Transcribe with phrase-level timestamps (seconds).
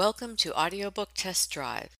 [0.00, 1.90] Welcome to Audiobook Test Drive.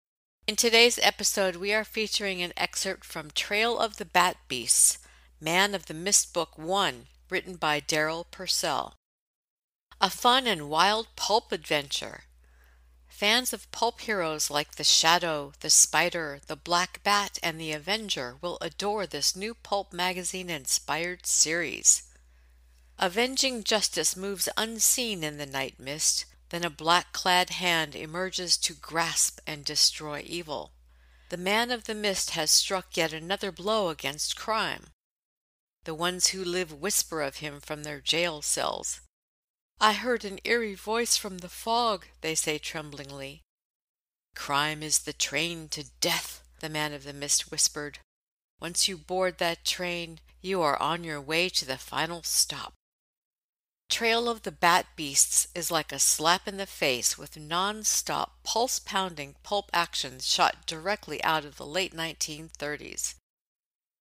[0.46, 4.96] In today's episode, we are featuring an excerpt from Trail of the Bat Beasts,
[5.38, 8.94] Man of the Mist Book 1, written by Darryl Purcell.
[10.00, 12.22] A fun and wild pulp adventure.
[13.06, 18.36] Fans of pulp heroes like the Shadow, the Spider, the Black Bat, and the Avenger
[18.40, 22.04] will adore this new pulp magazine inspired series.
[22.98, 28.74] Avenging justice moves unseen in the night mist then a black clad hand emerges to
[28.74, 30.72] grasp and destroy evil.
[31.30, 34.86] The man of the mist has struck yet another blow against crime.
[35.84, 39.00] The ones who live whisper of him from their jail cells.
[39.80, 43.42] I heard an eerie voice from the fog, they say tremblingly.
[44.34, 48.00] Crime is the train to death, the man of the mist whispered.
[48.60, 52.74] Once you board that train, you are on your way to the final stop.
[53.90, 59.34] Trail of the Bat Beasts is like a slap in the face with non-stop, pulse-pounding
[59.42, 63.16] pulp action shot directly out of the late 1930s.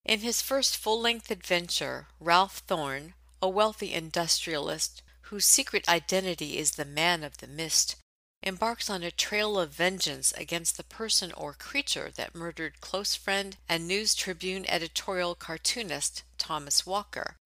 [0.06, 6.86] In his first full-length adventure, Ralph Thorne, a wealthy industrialist whose secret identity is the
[6.86, 7.96] Man of the Mist,
[8.44, 13.58] embarks on a trail of vengeance against the person or creature that murdered close friend
[13.68, 17.39] and News Tribune editorial cartoonist Thomas Walker.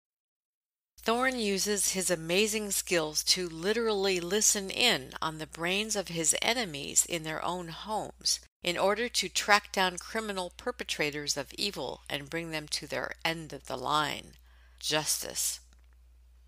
[1.03, 7.05] Thorne uses his amazing skills to literally listen in on the brains of his enemies
[7.05, 12.51] in their own homes in order to track down criminal perpetrators of evil and bring
[12.51, 14.35] them to their end of the line
[14.79, 15.59] justice.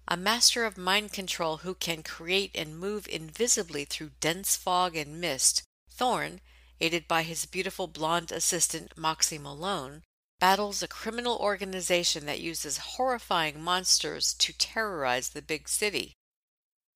[0.07, 5.19] A master of mind control who can create and move invisibly through dense fog and
[5.19, 6.39] mist, Thorne,
[6.79, 10.03] aided by his beautiful blonde assistant Moxie Malone,
[10.39, 16.13] battles a criminal organization that uses horrifying monsters to terrorize the big city.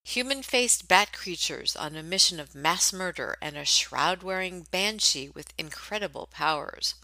[0.04, 5.30] Human faced bat creatures on a mission of mass murder and a shroud wearing banshee
[5.30, 6.96] with incredible powers.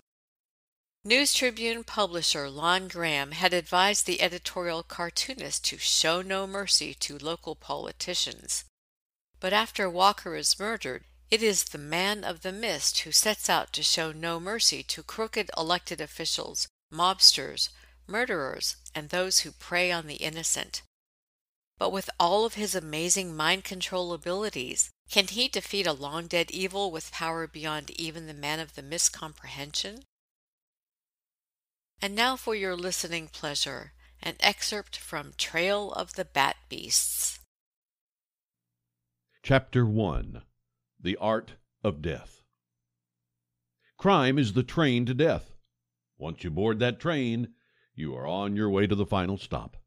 [1.03, 7.19] News Tribune publisher Lon Graham had advised the editorial cartoonist to show no mercy to
[7.19, 8.66] local politicians.
[9.40, 11.03] But after Walker is murdered,
[11.35, 15.03] it is the man of the mist who sets out to show no mercy to
[15.03, 17.68] crooked elected officials, mobsters,
[18.07, 20.81] murderers, and those who prey on the innocent.
[21.78, 26.51] But with all of his amazing mind control abilities, can he defeat a long dead
[26.51, 30.06] evil with power beyond even the man of the mist comprehension?
[32.01, 33.91] And now for your listening pleasure,
[34.24, 37.40] an excerpt from Trail of the Bat Beasts.
[39.44, 40.41] Chapter 1
[41.05, 42.43] the Art of Death.
[43.95, 45.53] Crime is the train to death.
[46.17, 47.49] Once you board that train,
[47.93, 49.77] you are on your way to the final stop.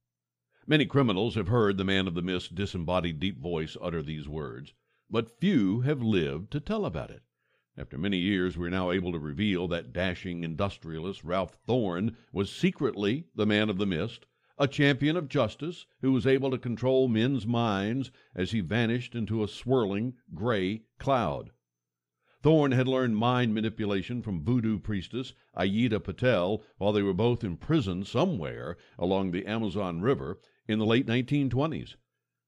[0.65, 4.75] Many criminals have heard the man of the mist's disembodied deep voice utter these words,
[5.11, 7.25] but few have lived to tell about it.
[7.77, 12.49] After many years, we are now able to reveal that dashing industrialist Ralph Thorne was
[12.49, 14.27] secretly the man of the mist,
[14.61, 19.45] a champion of justice who was able to control men's minds as he vanished into
[19.45, 21.51] a swirling gray cloud.
[22.43, 28.09] Thorne had learned mind manipulation from voodoo priestess Ayida Patel while they were both imprisoned
[28.09, 31.95] somewhere along the Amazon River in the late 1920s.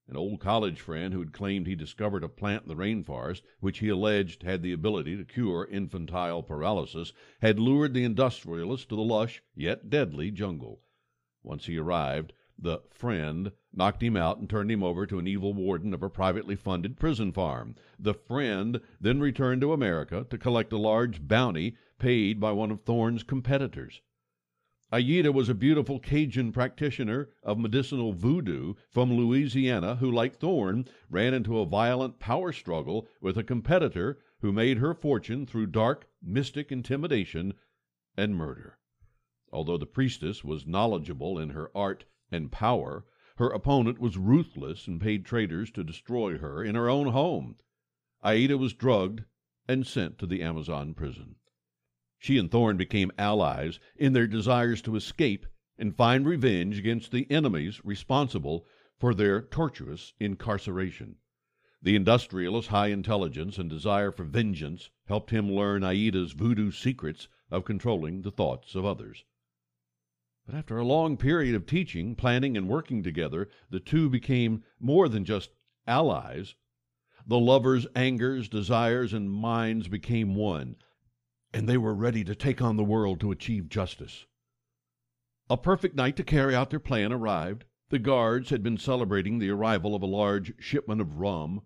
[0.09, 3.79] An old college friend who had claimed he discovered a plant in the rainforest which
[3.79, 9.03] he alleged had the ability to cure infantile paralysis had lured the industrialist to the
[9.03, 10.81] lush yet deadly jungle.
[11.43, 15.55] Once he arrived, the "friend" knocked him out and turned him over to an evil
[15.55, 17.75] warden of a privately funded prison farm.
[17.99, 22.83] The "friend" then returned to America to collect a large bounty paid by one of
[22.83, 24.03] Thorne's competitors.
[24.93, 31.33] Aida was a beautiful Cajun practitioner of medicinal voodoo from Louisiana who, like Thorne, ran
[31.33, 36.71] into a violent power struggle with a competitor who made her fortune through dark, mystic
[36.71, 37.55] intimidation
[38.15, 38.77] and murder.
[39.53, 43.05] Although the priestess was knowledgeable in her art and power,
[43.37, 47.57] her opponent was ruthless and paid traitors to destroy her in her own home.
[48.23, 49.25] Aida was drugged
[49.67, 51.35] and sent to the Amazon prison.
[52.17, 55.47] She and Thorne became allies in their desires to escape
[55.77, 58.65] and find revenge against the enemies responsible
[58.99, 61.17] for their tortuous incarceration.
[61.83, 67.65] The industrialist's high intelligence and desire for vengeance helped him learn Aida's voodoo secrets of
[67.65, 69.25] controlling the thoughts of others.
[70.51, 75.09] But after a long period of teaching, planning, and working together, the two became more
[75.09, 75.53] than just
[75.87, 76.57] allies.
[77.25, 80.75] The lovers' angers, desires, and minds became one,
[81.55, 84.27] and they were ready to take on the world to achieve justice.
[85.49, 87.65] A perfect night to carry out their plan arrived.
[87.91, 91.63] The guards had been celebrating the arrival of a large shipment of rum.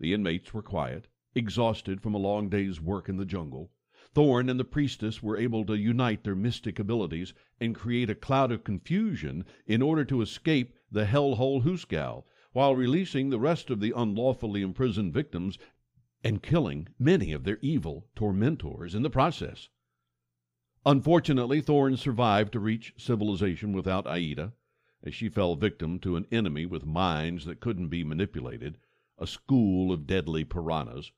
[0.00, 1.06] The inmates were quiet.
[1.34, 3.72] exhausted from a long day's work in the jungle,
[4.14, 8.52] Thorne and the priestess were able to unite their mystic abilities and create a cloud
[8.52, 13.94] of confusion in order to escape the hellhole Hooskow, while releasing the rest of the
[13.96, 15.56] unlawfully imprisoned victims
[16.22, 19.70] and killing many of their evil tormentors in the process.
[20.84, 24.52] Unfortunately, Thorne survived to reach civilization without Aida,
[25.02, 28.76] as she fell victim to an enemy with minds that couldn't be manipulated,
[29.16, 31.12] a school of deadly piranhas.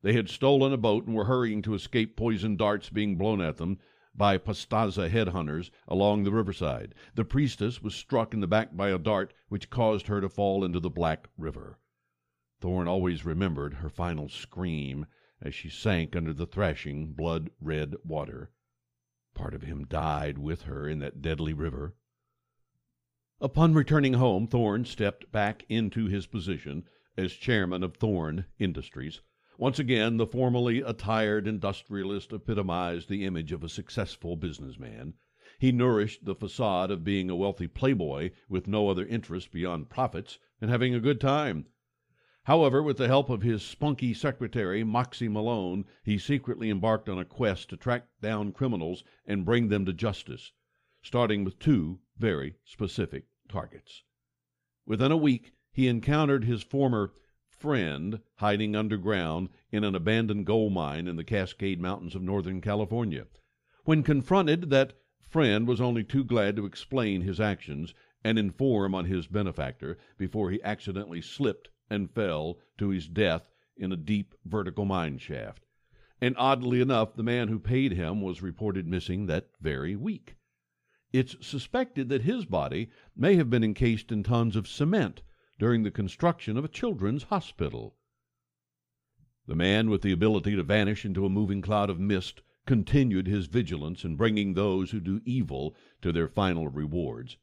[0.00, 3.56] They had stolen a boat and were hurrying to escape poison darts being blown at
[3.56, 3.78] them
[4.14, 6.94] by Pastaza headhunters along the riverside.
[7.16, 10.64] The priestess was struck in the back by a dart which caused her to fall
[10.64, 11.80] into the Black River.
[12.60, 15.06] Thorne always remembered her final scream
[15.42, 18.52] as she sank under the thrashing, blood red water.
[19.34, 21.96] Part of him died with her in that deadly river.
[23.40, 26.84] Upon returning home, Thorne stepped back into his position
[27.16, 29.22] as chairman of Thorne Industries.
[29.60, 35.14] Once again, the formally attired industrialist epitomized the image of a successful businessman.
[35.58, 40.38] He nourished the facade of being a wealthy playboy with no other interest beyond profits
[40.60, 41.66] and having a good time.
[42.44, 47.24] However, with the help of his spunky secretary, Moxie Malone, he secretly embarked on a
[47.24, 50.52] quest to track down criminals and bring them to justice,
[51.02, 54.04] starting with two very specific targets.
[54.86, 57.12] Within a week, he encountered his former
[57.58, 63.26] friend hiding underground in an abandoned gold mine in the Cascade Mountains of Northern California.
[63.84, 69.06] When confronted, that friend was only too glad to explain his actions and inform on
[69.06, 74.84] his benefactor before he accidentally slipped and fell to his death in a deep vertical
[74.84, 75.64] mine shaft.
[76.20, 80.36] And oddly enough, the man who paid him was reported missing that very week.
[81.12, 85.22] It's suspected that his body may have been encased in tons of cement
[85.58, 87.96] during the construction of a children's hospital.
[89.46, 93.46] The man with the ability to vanish into a moving cloud of mist continued his
[93.46, 97.38] vigilance in bringing those who do evil to their final rewards.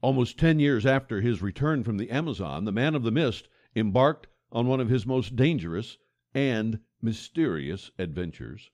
[0.00, 4.28] Almost ten years after his return from the Amazon, the man of the mist embarked
[4.52, 5.98] on one of his most dangerous
[6.32, 8.70] and mysterious adventures.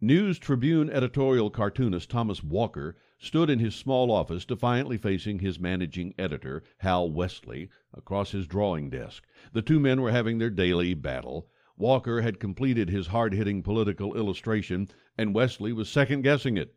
[0.00, 6.14] News Tribune editorial cartoonist Thomas Walker stood in his small office defiantly facing his managing
[6.18, 9.24] editor, Hal Wesley, across his drawing desk.
[9.52, 11.48] The two men were having their daily battle.
[11.76, 14.88] Walker had completed his hard hitting political illustration,
[15.18, 16.74] and Wesley was second guessing it.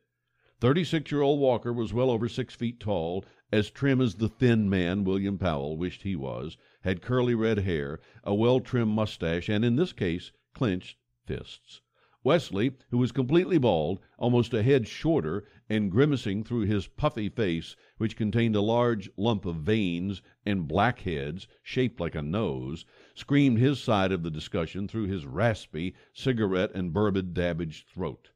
[0.60, 4.28] Thirty six year old Walker was well over six feet tall, as trim as the
[4.28, 9.50] thin man William Powell wished he was, had curly red hair, a well trimmed mustache,
[9.50, 11.82] and, in this case, clenched fists.
[12.24, 17.76] Wesley, who was completely bald, almost a head shorter, and grimacing through his puffy face,
[17.98, 22.86] which contained a large lump of veins and blackheads shaped like a nose,
[23.16, 28.30] screamed his side of the discussion through his raspy, cigarette and bourbon dabbaged throat.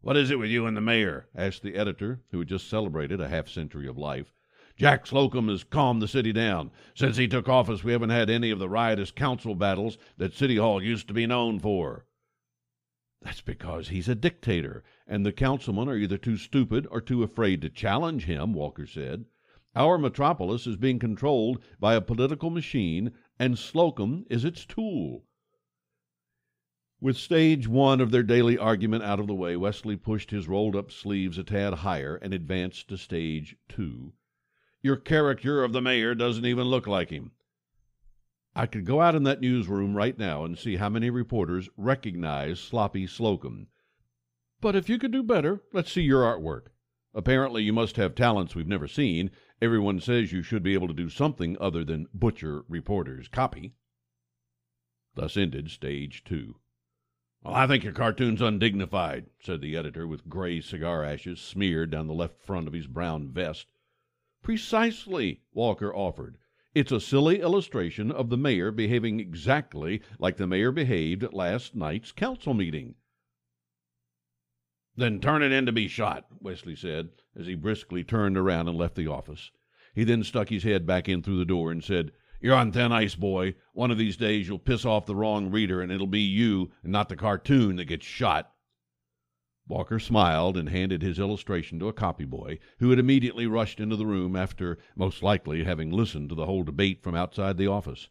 [0.00, 1.28] What is it with you and the mayor?
[1.34, 4.32] asked the editor, who had just celebrated a half century of life.
[4.76, 6.70] Jack Slocum has calmed the city down.
[6.94, 10.56] Since he took office, we haven't had any of the riotous council battles that City
[10.56, 12.06] Hall used to be known for.
[13.24, 17.62] That's because he's a dictator, and the councilmen are either too stupid or too afraid
[17.62, 19.24] to challenge him, Walker said.
[19.74, 25.24] Our metropolis is being controlled by a political machine, and Slocum is its tool.
[27.00, 30.76] With stage one of their daily argument out of the way, Wesley pushed his rolled
[30.76, 34.12] up sleeves a tad higher and advanced to stage two.
[34.82, 37.32] Your character of the mayor doesn't even look like him.
[38.56, 42.60] I could go out in that newsroom right now and see how many reporters recognize
[42.60, 43.66] Sloppy Slocum.
[44.60, 46.68] But if you could do better, let's see your artwork.
[47.14, 49.32] Apparently, you must have talents we've never seen.
[49.60, 53.74] Everyone says you should be able to do something other than butcher reporters' copy.
[55.16, 56.56] Thus ended stage two.
[57.42, 62.06] Well, I think your cartoon's undignified, said the editor, with gray cigar ashes smeared down
[62.06, 63.66] the left front of his brown vest.
[64.42, 66.38] Precisely, Walker offered.
[66.74, 71.76] It's a silly illustration of the mayor behaving exactly like the mayor behaved at last
[71.76, 72.96] night's council meeting.
[74.96, 78.76] Then turn it in to be shot, Wesley said, as he briskly turned around and
[78.76, 79.52] left the office.
[79.94, 82.92] He then stuck his head back in through the door and said, you're on thin
[82.92, 83.54] ice, boy.
[83.72, 86.92] One of these days you'll piss off the wrong reader, and it'll be you and
[86.92, 88.52] not the cartoon that gets shot.
[89.66, 94.04] Walker smiled and handed his illustration to a copyboy, who had immediately rushed into the
[94.04, 98.10] room after, most likely, having listened to the whole debate from outside the office.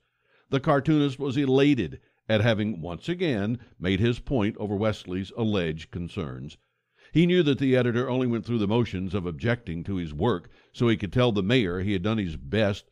[0.49, 6.57] The cartoonist was elated at having once again made his point over Wesley's alleged concerns.
[7.11, 10.49] He knew that the editor only went through the motions of objecting to his work
[10.71, 12.89] so he could tell the mayor he had done his best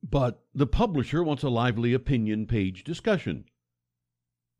[0.00, 3.46] But the publisher wants a lively opinion page discussion.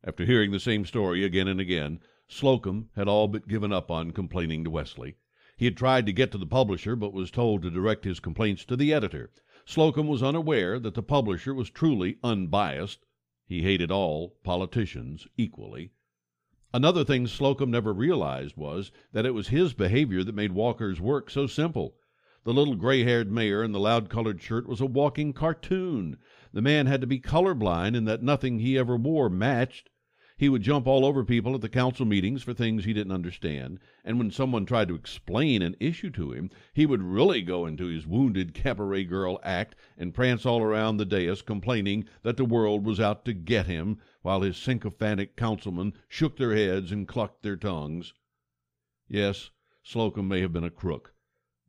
[0.03, 4.09] After hearing the same story again and again, Slocum had all but given up on
[4.09, 5.13] complaining to Wesley.
[5.57, 8.65] He had tried to get to the publisher, but was told to direct his complaints
[8.65, 9.31] to the editor.
[9.63, 13.05] Slocum was unaware that the publisher was truly unbiased.
[13.45, 15.91] He hated all politicians equally.
[16.73, 21.29] Another thing Slocum never realized was that it was his behavior that made Walker's work
[21.29, 21.95] so simple.
[22.43, 26.17] The little gray haired mayor in the loud colored shirt was a walking cartoon.
[26.53, 29.91] The man had to be color blind in that nothing he ever wore matched.
[30.37, 33.79] He would jump all over people at the council meetings for things he didn't understand,
[34.03, 37.85] and when someone tried to explain an issue to him, he would really go into
[37.85, 42.83] his wounded cabaret girl act and prance all around the dais complaining that the world
[42.83, 47.55] was out to get him, while his sycophantic councilmen shook their heads and clucked their
[47.55, 48.13] tongues.
[49.07, 49.51] Yes,
[49.83, 51.13] Slocum may have been a crook,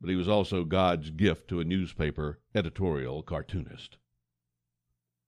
[0.01, 3.95] but he was also God's gift to a newspaper editorial cartoonist.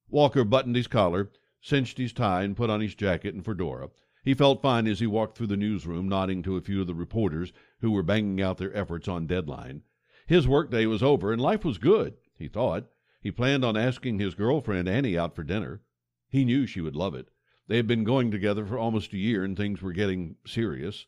[0.09, 1.31] Walker buttoned his collar
[1.61, 3.89] cinched his tie, and put on his jacket and fedora.
[4.23, 6.93] He felt fine as he walked through the newsroom, nodding to a few of the
[6.93, 7.51] reporters
[7.81, 9.83] who were banging out their efforts on deadline.
[10.27, 12.89] His workday was over, and life was good, he thought.
[13.21, 15.81] He planned on asking his girlfriend Annie out for dinner.
[16.29, 17.29] He knew she would love it.
[17.67, 21.07] They had been going together for almost a year, and things were getting serious.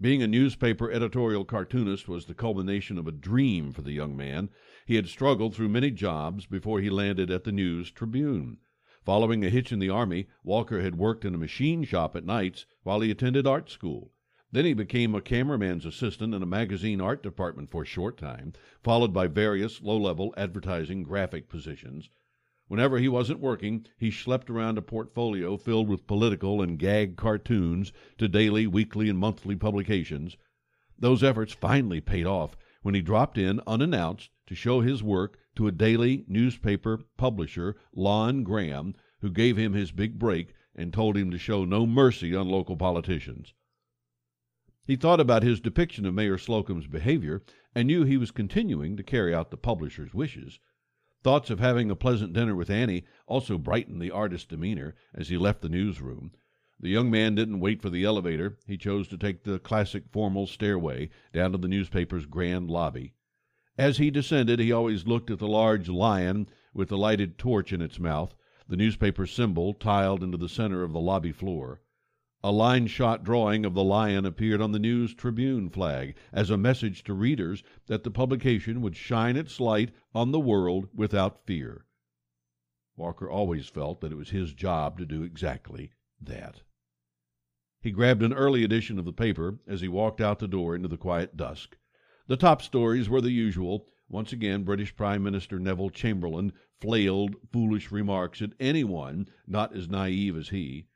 [0.00, 4.50] Being a newspaper editorial cartoonist was the culmination of a dream for the young man.
[4.86, 8.58] He had struggled through many jobs before he landed at the News Tribune.
[9.04, 12.66] Following a hitch in the Army, Walker had worked in a machine shop at nights
[12.84, 14.12] while he attended art school.
[14.52, 18.52] Then he became a cameraman's assistant in a magazine art department for a short time,
[18.80, 22.10] followed by various low level advertising graphic positions.
[22.68, 27.92] Whenever he wasn't working, he schlepped around a portfolio filled with political and gag cartoons
[28.18, 30.36] to daily, weekly, and monthly publications.
[30.96, 35.66] Those efforts finally paid off when he dropped in unannounced to show his work to
[35.66, 41.30] a daily newspaper publisher, Lon Graham, who gave him his big break and told him
[41.30, 43.52] to show no mercy on local politicians.
[44.84, 47.42] He thought about his depiction of Mayor Slocum's behavior
[47.74, 50.58] and knew he was continuing to carry out the publisher's wishes.
[51.22, 55.38] Thoughts of having a pleasant dinner with Annie also brightened the artist's demeanor as he
[55.38, 56.32] left the newsroom.
[56.80, 58.58] The young man didn't wait for the elevator.
[58.66, 63.14] He chose to take the classic formal stairway down to the newspaper's grand lobby.
[63.78, 67.80] As he descended, he always looked at the large lion with the lighted torch in
[67.80, 68.34] its mouth,
[68.68, 71.80] the newspaper symbol tiled into the center of the lobby floor.
[72.44, 76.58] A line shot drawing of the lion appeared on the News Tribune flag as a
[76.58, 81.86] message to readers that the publication would shine its light on the world without fear.
[82.94, 86.60] Walker always felt that it was his job to do exactly that.
[87.80, 90.88] He grabbed an early edition of the paper as he walked out the door into
[90.88, 91.78] the quiet dusk.
[92.28, 93.88] The top stories were the usual.
[94.08, 100.36] Once again, British Prime Minister Neville Chamberlain flailed foolish remarks at anyone not as naive
[100.36, 100.86] as he.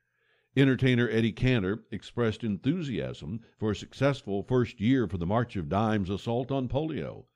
[0.56, 6.10] Entertainer Eddie Cantor expressed enthusiasm for a successful first year for the March of Dimes
[6.10, 7.26] assault on polio.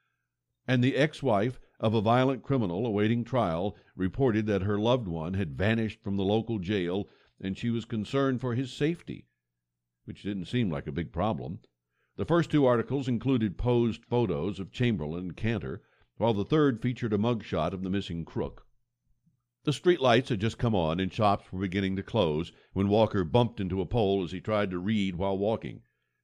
[0.69, 5.35] And the ex wife of a violent criminal awaiting trial reported that her loved one
[5.35, 7.09] had vanished from the local jail
[7.41, 9.27] and she was concerned for his safety,
[10.05, 11.59] which didn't seem like a big problem.
[12.21, 15.81] The first two articles included posed photos of Chamberlain and Cantor,
[16.19, 18.67] while the third featured a mugshot of the missing crook.
[19.65, 23.25] The street lights had just come on and shops were beginning to close when Walker
[23.25, 25.81] bumped into a pole as he tried to read while walking.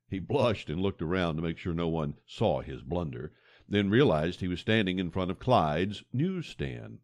[0.07, 3.33] He blushed and looked around to make sure no one saw his blunder,
[3.67, 6.99] then realized he was standing in front of Clyde's newsstand.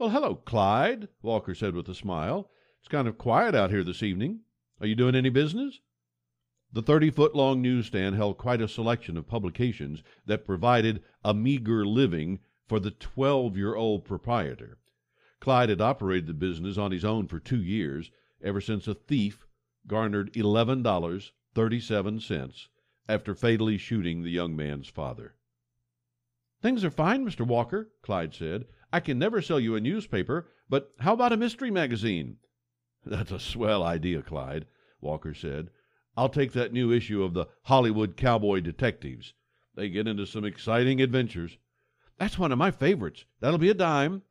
[0.00, 2.50] Well, hello, Clyde, Walker said with a smile.
[2.80, 4.40] It's kind of quiet out here this evening.
[4.80, 5.78] Are you doing any business?
[6.74, 11.86] The 30 foot long newsstand held quite a selection of publications that provided a meager
[11.86, 14.78] living for the 12 year old proprietor.
[15.38, 18.10] Clyde had operated the business on his own for two years,
[18.42, 19.46] ever since a thief
[19.86, 22.68] garnered $11.37
[23.08, 25.34] after fatally shooting the young man's father.
[26.62, 27.46] Things are fine, Mr.
[27.46, 28.64] Walker, Clyde said.
[28.92, 32.38] I can never sell you a newspaper, but how about a mystery magazine?
[33.04, 34.64] That's a swell idea, Clyde,
[35.00, 35.68] Walker said.
[36.16, 39.32] I'll take that new issue of the Hollywood Cowboy Detectives.
[39.74, 41.56] They get into some exciting adventures.
[42.18, 43.24] That's one of my favorites.
[43.40, 44.22] That'll be a dime.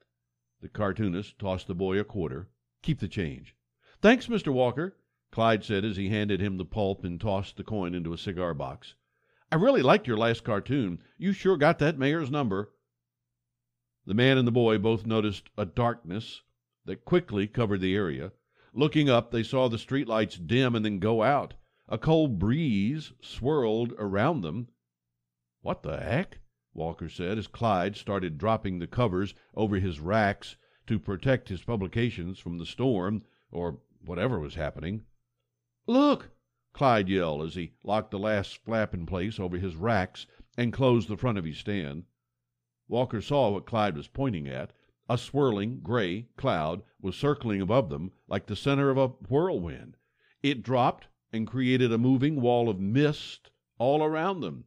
[0.61, 2.50] The cartoonist tossed the boy a quarter.
[2.83, 3.55] Keep the change.
[4.00, 4.53] Thanks, Mr.
[4.53, 4.95] Walker,
[5.31, 8.53] Clyde said as he handed him the pulp and tossed the coin into a cigar
[8.53, 8.93] box.
[9.51, 11.01] I really liked your last cartoon.
[11.17, 12.71] You sure got that mayor's number.
[14.05, 16.41] The man and the boy both noticed a darkness
[16.85, 18.33] that quickly covered the area.
[18.73, 21.55] Looking up, they saw the street lights dim and then go out.
[21.93, 24.69] A cold breeze swirled around them.
[25.62, 26.39] What the heck?
[26.74, 30.55] Walker said as Clyde started dropping the covers over his racks
[30.88, 35.03] to protect his publications from the storm or whatever was happening.
[35.86, 36.29] Look!
[36.71, 40.25] Clyde yelled as he locked the last flap in place over his racks
[40.57, 42.05] and closed the front of his stand.
[42.88, 44.71] Walker saw what Clyde was pointing at.
[45.10, 49.98] A swirling gray cloud was circling above them like the center of a whirlwind.
[50.41, 54.65] It dropped and created a moving wall of mist all around them.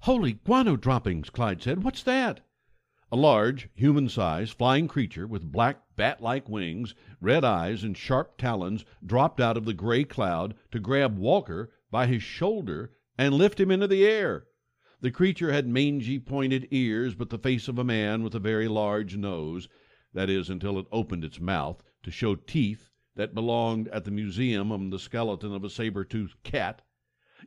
[0.00, 1.82] Holy guano droppings, Clyde said.
[1.82, 2.40] What's that?
[3.10, 8.36] A large, human sized, flying creature with black bat like wings, red eyes, and sharp
[8.36, 13.58] talons dropped out of the gray cloud to grab Walker by his shoulder and lift
[13.58, 14.46] him into the air.
[15.00, 18.68] The creature had mangy, pointed ears, but the face of a man with a very
[18.68, 19.68] large nose
[20.12, 22.87] that is, until it opened its mouth to show teeth
[23.18, 26.82] that belonged at the museum on the skeleton of a saber toothed cat.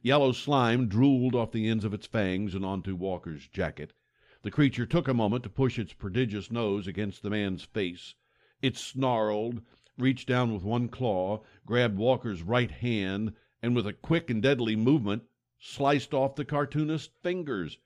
[0.01, 3.93] Yellow slime drooled off the ends of its fangs and onto Walker's jacket.
[4.41, 8.15] The creature took a moment to push its prodigious nose against the man's face.
[8.61, 9.61] It snarled,
[9.97, 14.75] reached down with one claw, grabbed Walker's right hand, and with a quick and deadly
[14.75, 15.23] movement
[15.57, 17.77] sliced off the cartoonist's fingers.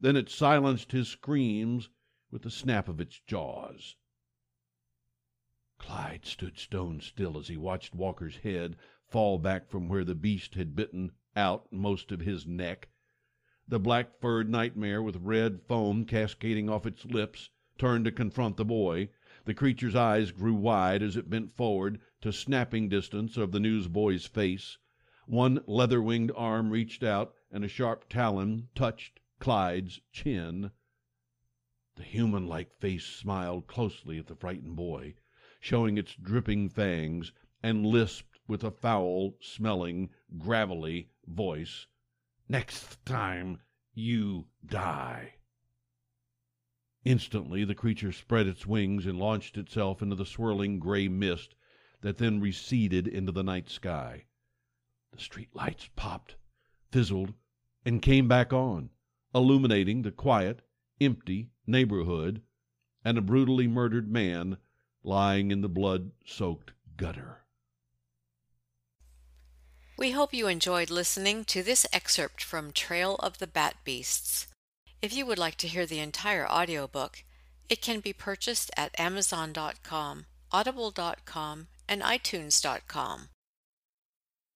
[0.00, 1.90] Then it silenced his screams
[2.30, 3.96] with the snap of its jaws.
[5.80, 8.74] Clyde stood stone still as he watched Walker's head
[9.06, 12.88] fall back from where the beast had bitten out most of his neck.
[13.68, 18.64] The black furred nightmare, with red foam cascading off its lips, turned to confront the
[18.64, 19.10] boy.
[19.44, 24.26] The creature's eyes grew wide as it bent forward to snapping distance of the newsboy's
[24.26, 24.78] face.
[25.26, 30.72] One leather winged arm reached out, and a sharp talon touched Clyde's chin.
[31.94, 35.14] The human like face smiled closely at the frightened boy,
[35.60, 37.32] showing its dripping fangs,
[37.64, 41.88] and lisped with a foul smelling, gravelly voice,
[42.48, 43.60] Next time
[43.92, 45.34] you die.
[47.04, 51.56] Instantly the creature spread its wings and launched itself into the swirling gray mist
[52.02, 54.26] that then receded into the night sky.
[55.10, 56.36] The street lights popped,
[56.92, 57.34] fizzled,
[57.84, 58.90] and came back on,
[59.34, 60.62] illuminating the quiet,
[61.00, 62.42] empty neighborhood
[63.04, 64.56] and a brutally murdered man
[65.02, 67.38] lying in the blood soaked gutter.
[69.96, 74.46] We hope you enjoyed listening to this excerpt from Trail of the Bat Beasts.
[75.02, 77.24] If you would like to hear the entire audiobook,
[77.68, 83.28] it can be purchased at Amazon.com, Audible.com, and iTunes.com.